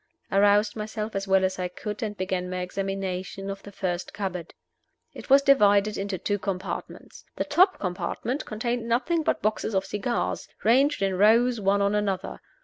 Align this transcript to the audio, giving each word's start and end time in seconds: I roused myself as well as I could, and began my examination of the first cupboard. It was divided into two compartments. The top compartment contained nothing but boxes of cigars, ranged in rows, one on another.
I 0.31 0.39
roused 0.39 0.75
myself 0.75 1.15
as 1.15 1.27
well 1.27 1.45
as 1.45 1.59
I 1.59 1.67
could, 1.67 2.01
and 2.01 2.17
began 2.17 2.49
my 2.49 2.61
examination 2.61 3.51
of 3.51 3.61
the 3.61 3.71
first 3.71 4.15
cupboard. 4.15 4.55
It 5.13 5.29
was 5.29 5.43
divided 5.43 5.95
into 5.95 6.17
two 6.17 6.39
compartments. 6.39 7.23
The 7.35 7.43
top 7.45 7.77
compartment 7.77 8.43
contained 8.43 8.89
nothing 8.89 9.21
but 9.21 9.43
boxes 9.43 9.75
of 9.75 9.85
cigars, 9.85 10.47
ranged 10.63 11.03
in 11.03 11.19
rows, 11.19 11.61
one 11.61 11.83
on 11.83 11.93
another. 11.93 12.39